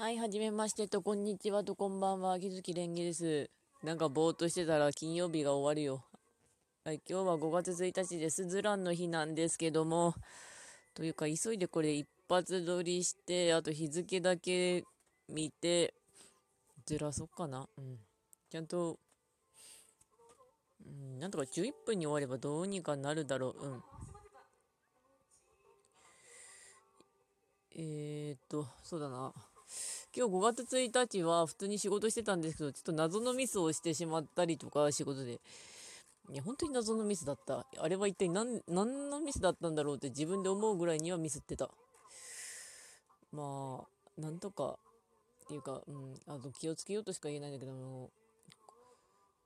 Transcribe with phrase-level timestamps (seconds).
[0.00, 3.50] はい、はじめましてと、こんにちはと、こんばんは、木月蓮華です。
[3.82, 6.02] なんかぼーっとしてたら金曜日が終わるよ。
[6.86, 10.14] はい、今日は5月1日でスズランの日なんですけども、
[10.94, 14.84] というか、急いでこれ一発撮りして、あと日付だけ
[15.28, 15.92] 見て、
[16.86, 17.68] ずらそっかな。
[17.76, 17.98] うん。
[18.48, 18.98] ちゃんと、
[20.82, 23.66] うん、なんとか11分に終わればどうにかなるだろう。
[23.66, 23.82] うん。
[27.72, 29.34] えー、っと、そうだな。
[30.16, 35.40] 今日5月1日は普通に仕事してたんですけど、ちょっと謎のミスをしてしまったりとか、仕事で。
[36.32, 37.66] いや、本当に謎のミスだった。
[37.78, 41.70] あれは一体何、何のミスだったんだろうって自分で思うぐらいにはミスってた。
[43.32, 44.78] まあ、なんとか、
[45.44, 48.10] っていうか、うん、あと気をつけようとしか言えないんだけども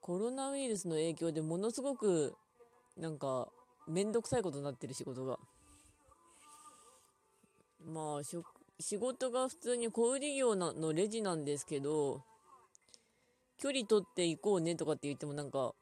[0.00, 2.34] コロナウイルスの影響でものすごく、
[2.98, 3.48] なんか、
[3.88, 5.38] めんどくさいことになってる仕事が。
[7.86, 12.22] まあ、職仕事が普通に小売業のレジなんですけど、
[13.58, 15.74] 距離取っていこうねとかって言ってもなんか、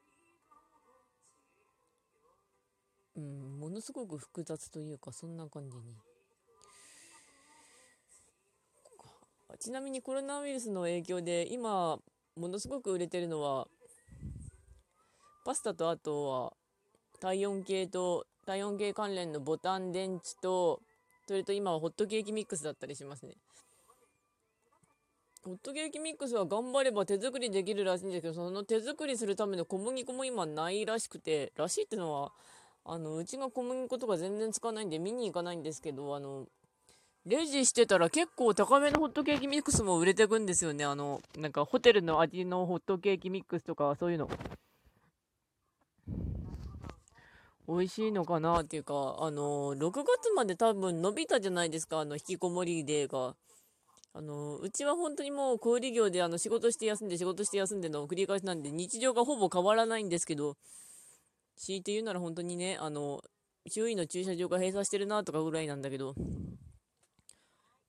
[3.15, 5.83] うん、ものすごく複雑というか、そんな感じに。
[9.59, 11.99] ちなみにコロナウイルスの影響で今、
[12.35, 13.67] ものすごく売れてるのは、
[15.45, 16.53] パスタとあとは
[17.19, 20.81] 体温計と体温計関連のボタン電池と
[21.27, 23.35] それと今はホットケーキミックスだったりしますね。
[25.43, 32.31] ホットケーキミックスは頑張れば手作りできるらしいんですけど、その手作りするための小麦粉も今ないらしくて、らしいってのは、
[32.85, 36.47] あの、うちが小麦粉とか全然使わないんで見に行かないんですけど、あの、
[37.25, 40.83] レジしてたら結構高めのホットケーキミックスも売れてくんですよね。
[40.83, 44.29] あの、なんかホテルの味のホットケーキミックスとかそういうの。
[47.67, 53.35] 美味しいのかなっていうか、あの、6月まで多分伸びたじゃないですか、あの、引きこもりデーが。
[54.15, 60.55] あの、うちは本当にもう小売業であの仕事して休んで仕事して休んでの繰り返しなんで日常がほぼ変わらないんですけど、
[61.55, 63.23] 強いて言うなら本当にね、あの、
[63.67, 66.13] 周囲の駐車場が閉鎖してるなとかぐらいなんだけど、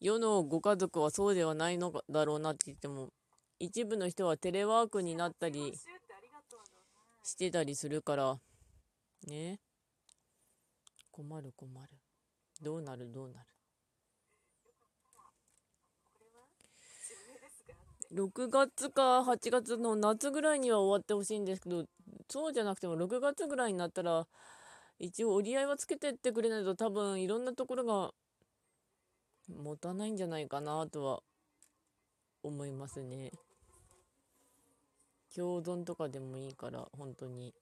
[0.00, 3.10] 世のご家族はそうではないのだろうなって言っても、
[3.58, 5.74] 一部の人はテレワークになったり
[7.22, 8.38] してたりするから、
[9.26, 9.60] ね。
[11.10, 11.88] 困る困る。
[12.60, 13.46] どうなるどうなる。
[18.12, 21.84] 6月か8月の夏ぐらいには終わってほしいんですけど、
[22.28, 24.26] そうじゃなくても6月ぐらいになったら、
[24.98, 28.12] 一応折り合いはつけてってくれないと多分いろんなところが
[29.48, 31.22] 持たないんじゃないかなとは
[32.42, 33.32] 思いますね。
[35.34, 37.52] 共存とかでもいいから、本当に。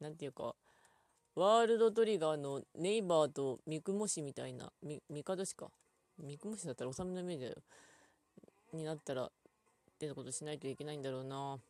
[0.00, 0.54] なんていうか、
[1.38, 5.70] ワールドトリガーのネイバーとミクモシみたいな、ミミカドシか。
[6.18, 7.56] ミクモシだったら納めのイメージだよ。
[8.72, 9.30] になったら、っ
[10.00, 11.60] てことしないといけないんだろうな。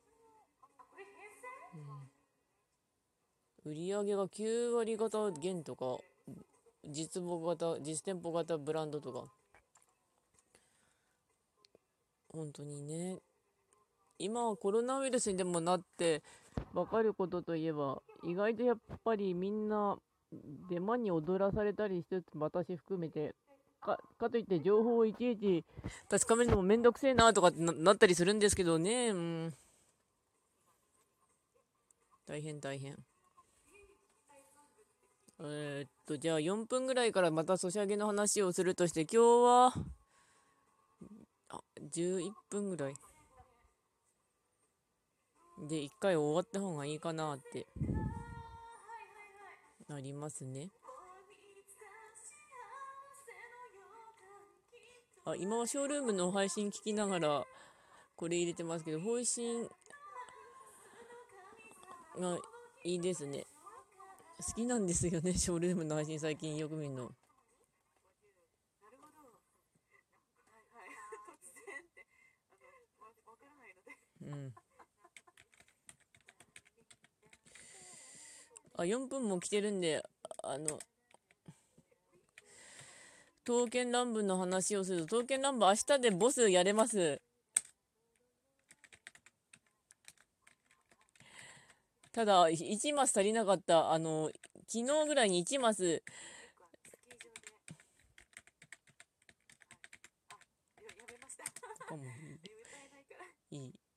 [3.64, 5.98] うん、売上が9割型減とか、
[6.86, 9.30] 実母型、実店舗型ブランドとか。
[12.32, 13.18] 本当にね。
[14.18, 16.22] 今はコロナウイルスにでもなって
[16.74, 19.96] 分かることといえば、意外とやっぱりみんな
[20.68, 23.34] デマに踊らされたりしつつ、私含めて、
[23.80, 25.64] か、かといって情報をいちいち
[26.10, 29.54] 確かめるのもめんどくせえなとかってなったりするんですけどね、うん。
[32.26, 32.96] 大変大変。
[35.40, 39.74] えー、っと、じゃあ4分ぐらいからまたソシャゲの話をするとして、今日は、
[41.94, 42.94] 11分ぐらい。
[45.66, 47.66] で、一回終わった方がいいかなって
[49.88, 50.70] なりますね。
[55.24, 57.44] あ、今はショールームの配信聞きながら
[58.16, 59.68] これ入れてますけど、配信
[62.18, 62.38] が
[62.84, 63.46] いいですね。
[64.40, 67.12] 好きなんですよね、ショールームの配信最近よく見るの。
[74.22, 74.54] うん。
[78.78, 80.02] あ、4分も来てるんで、
[80.44, 80.78] あの、
[83.44, 87.20] 刀剣乱舞の話をすると、刀剣乱舞明日でボスやれます。
[92.12, 93.92] ただ、1マス足りなかった。
[93.92, 94.30] あの、
[94.66, 96.02] 昨日ぐらいに1マス、
[103.50, 103.72] いい。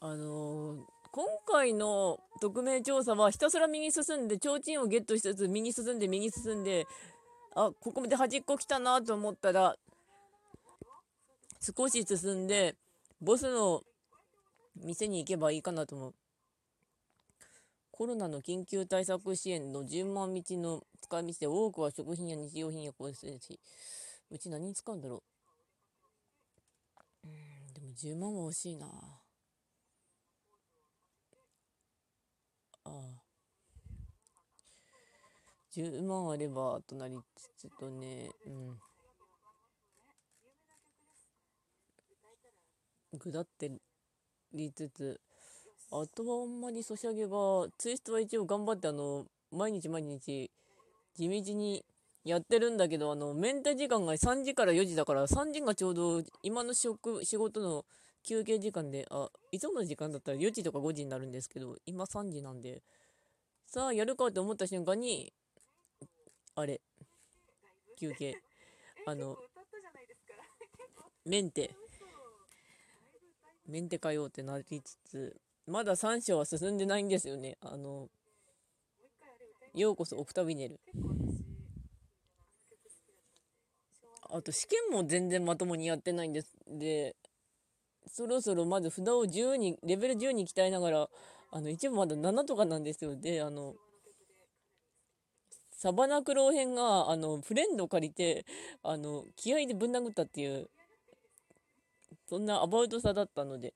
[0.00, 1.26] あのー今
[1.66, 6.86] 回の匿名調査はひたすら右進んで提灯をゲットしつつ右進んで右進んで
[7.54, 9.76] あここまで端っこ来たなと思ったら
[11.60, 12.76] 少し進んで
[13.20, 13.82] ボスの
[14.76, 16.14] 店に行けばいいかなと思う。
[17.90, 23.58] コロナの緊急対策支援の10万道の使い道で多くは食品や日用品や構成し
[24.30, 25.22] うち何に使うんだろ
[27.24, 27.28] う。
[27.28, 28.86] うんでも10万は欲しいな。
[32.86, 33.26] ああ。
[35.76, 38.30] 10万あればとなりつつとね。
[38.46, 38.78] うん。
[43.18, 43.70] ぐだって
[44.52, 45.20] りつつ。
[45.90, 50.50] あとはあんまりソシャゲがツイストは一応頑張ってあの毎日毎日
[51.14, 51.84] 地道に
[52.24, 57.84] やってるんだけどあのメンテ時間が3時から4時だから3時がちょうど今の職仕事の
[58.26, 62.82] 休憩時間であいつもの時間だったら4時とか5時になるんですけど今3時なんで
[63.66, 65.32] さあやるかと思った瞬間に
[66.56, 66.80] あれ
[67.98, 68.36] 休憩。
[69.06, 69.36] あの
[71.24, 71.70] メンテ。
[73.66, 75.36] メンテかよってなりつつ
[75.66, 77.56] まだ3章は進んでないんですよね。
[77.60, 78.08] あの
[79.74, 80.80] ようこそオクタビネル。
[84.30, 86.52] あと試験も全然まともにやってないんです。
[86.66, 87.16] で
[88.06, 91.08] そろそろまず札を10にレベル10に鍛えながら
[91.50, 93.16] あの一部まだ7とかなんですよ。
[93.16, 93.74] であの
[95.70, 98.46] サバナクロー編があのフレンド借りて
[98.82, 100.68] あの気合でぶん殴ったっていう
[102.28, 103.74] そんなアバウトさだったので。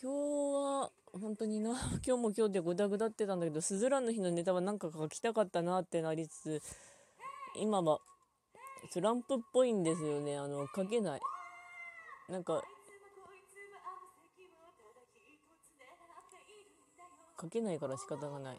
[0.00, 1.70] 今日は本当にな
[2.06, 6.62] 今日も今日でグダグダってたんだけどスズランの日のネタは何か書きたかったなってなりつつ
[7.60, 7.98] 今は
[8.90, 10.38] スランプっぽいんですよね。
[10.38, 11.20] あの書けない。
[12.28, 12.62] なんか
[17.40, 18.58] 書けないから仕方がない。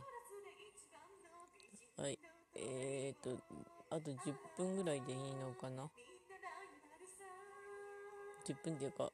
[1.97, 2.19] はい。
[2.55, 3.41] えー、っと
[3.89, 5.89] あと10分ぐらいでいいのかな。
[8.45, 9.11] 10分っていうか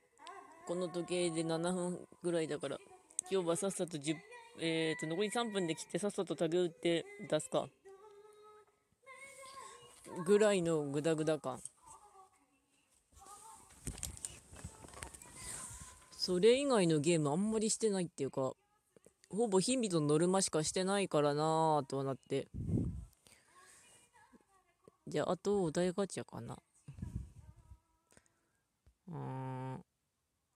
[0.66, 2.78] この時計で7分ぐらいだから
[3.30, 4.16] 今日はさっさと10
[4.58, 7.68] えー、と残り3分で切ってさっさとタグ打って出すか。
[10.24, 11.60] ぐらいのグダグダ感。
[16.18, 18.54] それ以外のゲームあんまりしてないっていうか
[19.30, 22.48] ほぼ日々とノルマしかしてないからなぁとはなって。
[25.08, 26.58] じゃああとお題ガチャかな。
[29.08, 29.84] うん。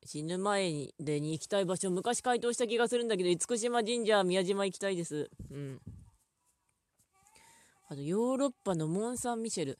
[0.05, 5.29] 死ぬ前にでに行きたい場所昔回答した気がするんだけど厳島神社宮島行きたいです。
[5.51, 5.79] うん。
[7.91, 9.79] あとヨーロッパのモン・サン・ミシェル。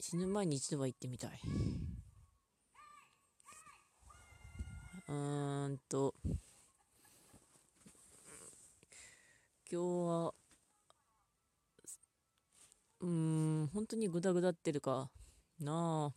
[0.00, 1.30] 死ぬ前に一度は行ってみたい。
[5.08, 6.16] うーんと。
[9.70, 10.34] 今日は
[13.00, 13.08] うー
[13.62, 15.08] ん本当にグダグダってるか
[15.60, 16.12] な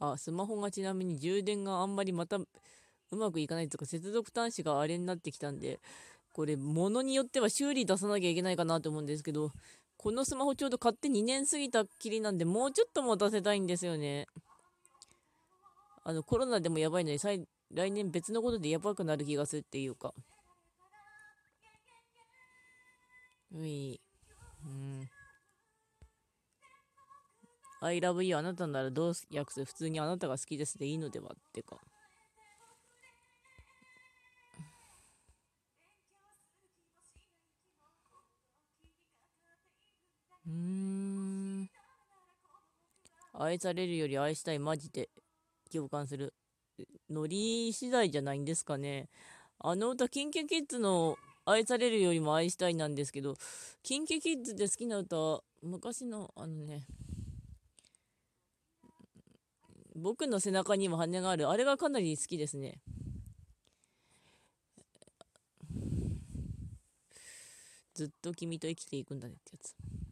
[0.00, 0.12] あ。
[0.12, 2.46] あスマホがちなみに充電があんまりまたう
[3.10, 5.80] まくいかないとか接続端子があれになってきたんで
[6.34, 9.52] これ物によっては修理出さなきゃいけないかなと思うんですけど
[9.96, 14.26] このスマホちょうど買って2年過ぎたっきりなんでもうちょっと持たせたいんですよね。
[16.02, 20.12] あのコロナでもやばいのに来年別のことでやばくなる気がするっていうか。
[23.54, 24.00] うい。
[24.66, 25.08] うん。
[27.80, 31.78] I love you あなたならどう訳す普通にあなたが好きですでいいのではってか。
[40.46, 41.70] うーん。
[43.34, 44.58] 愛されるより愛したい。
[44.58, 45.10] マジで。
[45.72, 46.34] 共感する。
[47.10, 49.08] ノリ次第じゃないんですかね。
[49.58, 53.36] あの歌キンキキッズの愛されるよりも愛したいなんですけど
[53.82, 56.86] キンキキッズで好きな歌昔のあのね
[59.94, 61.48] 僕の背中にも羽がある。
[61.48, 62.80] あれがかなり好きですね。
[67.94, 70.03] ずっと君と生きていくんだねってやつ。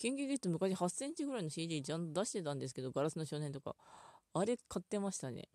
[0.00, 3.76] 研究キッズ昔8センチぐらいの CD ちゃんと出してたんですけどガラスの少年とか
[4.34, 5.48] あれ買ってましたね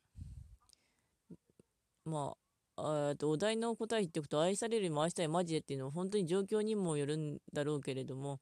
[2.05, 2.33] ま
[2.77, 8.39] ああとお題の答え言っておくと愛されるよりも愛したいマジでっていうのは本当に状況にもよるんだろうけれども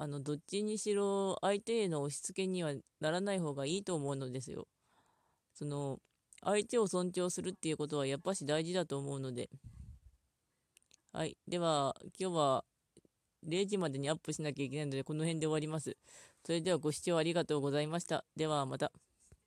[0.00, 4.68] あのどっちにしろ相手への押し付けにはならない方がいいと思うのですよ。
[5.54, 5.98] その
[6.40, 9.50] 相手を尊重するっていうことはやっぱし大事だと思うので。
[11.12, 11.36] はい。
[11.48, 12.64] では、今日は
[13.46, 15.96] 0時までにアップしなきゃいけないので、この辺で終わります。
[16.44, 18.24] それではご視聴ありがとうございました。
[18.36, 18.92] ではまた。